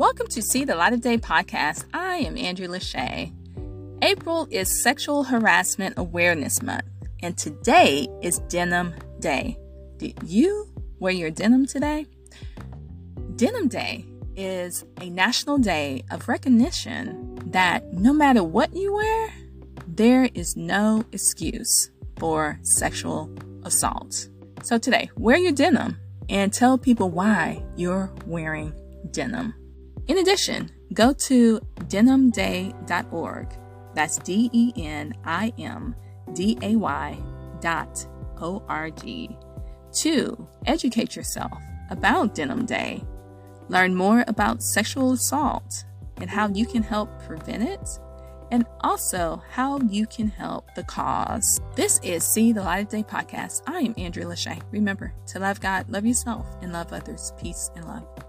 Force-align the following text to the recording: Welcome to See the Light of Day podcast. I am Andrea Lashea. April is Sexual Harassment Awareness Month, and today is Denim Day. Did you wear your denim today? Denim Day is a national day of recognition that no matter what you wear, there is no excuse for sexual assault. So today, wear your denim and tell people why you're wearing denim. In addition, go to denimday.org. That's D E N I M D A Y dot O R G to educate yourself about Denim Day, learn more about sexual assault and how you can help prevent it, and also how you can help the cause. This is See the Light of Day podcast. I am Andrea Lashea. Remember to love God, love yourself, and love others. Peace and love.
Welcome 0.00 0.28
to 0.28 0.40
See 0.40 0.64
the 0.64 0.76
Light 0.76 0.94
of 0.94 1.02
Day 1.02 1.18
podcast. 1.18 1.84
I 1.92 2.16
am 2.16 2.38
Andrea 2.38 2.68
Lashea. 2.68 3.34
April 4.00 4.48
is 4.50 4.82
Sexual 4.82 5.24
Harassment 5.24 5.98
Awareness 5.98 6.62
Month, 6.62 6.86
and 7.22 7.36
today 7.36 8.08
is 8.22 8.38
Denim 8.48 8.94
Day. 9.18 9.58
Did 9.98 10.18
you 10.24 10.72
wear 11.00 11.12
your 11.12 11.28
denim 11.28 11.66
today? 11.66 12.06
Denim 13.36 13.68
Day 13.68 14.06
is 14.36 14.86
a 15.02 15.10
national 15.10 15.58
day 15.58 16.02
of 16.10 16.28
recognition 16.28 17.38
that 17.50 17.92
no 17.92 18.14
matter 18.14 18.42
what 18.42 18.74
you 18.74 18.94
wear, 18.94 19.34
there 19.86 20.30
is 20.32 20.56
no 20.56 21.04
excuse 21.12 21.90
for 22.18 22.58
sexual 22.62 23.30
assault. 23.64 24.30
So 24.62 24.78
today, 24.78 25.10
wear 25.18 25.36
your 25.36 25.52
denim 25.52 25.98
and 26.30 26.50
tell 26.50 26.78
people 26.78 27.10
why 27.10 27.62
you're 27.76 28.10
wearing 28.24 28.72
denim. 29.10 29.52
In 30.08 30.18
addition, 30.18 30.70
go 30.92 31.12
to 31.12 31.60
denimday.org. 31.80 33.48
That's 33.94 34.18
D 34.18 34.50
E 34.52 34.72
N 34.76 35.14
I 35.24 35.52
M 35.58 35.94
D 36.32 36.58
A 36.62 36.76
Y 36.76 37.18
dot 37.60 38.06
O 38.40 38.62
R 38.68 38.90
G 38.90 39.36
to 39.92 40.48
educate 40.66 41.16
yourself 41.16 41.60
about 41.90 42.34
Denim 42.34 42.66
Day, 42.66 43.02
learn 43.68 43.94
more 43.94 44.24
about 44.28 44.62
sexual 44.62 45.12
assault 45.12 45.84
and 46.18 46.30
how 46.30 46.48
you 46.48 46.66
can 46.66 46.82
help 46.82 47.08
prevent 47.24 47.62
it, 47.62 47.98
and 48.50 48.66
also 48.80 49.42
how 49.50 49.78
you 49.80 50.06
can 50.06 50.28
help 50.28 50.74
the 50.74 50.84
cause. 50.84 51.60
This 51.76 51.98
is 52.02 52.24
See 52.24 52.52
the 52.52 52.62
Light 52.62 52.86
of 52.86 52.88
Day 52.88 53.02
podcast. 53.02 53.62
I 53.66 53.80
am 53.80 53.94
Andrea 53.96 54.26
Lashea. 54.26 54.60
Remember 54.70 55.14
to 55.28 55.38
love 55.38 55.60
God, 55.60 55.88
love 55.88 56.04
yourself, 56.04 56.46
and 56.62 56.72
love 56.72 56.92
others. 56.92 57.32
Peace 57.40 57.70
and 57.74 57.86
love. 57.86 58.19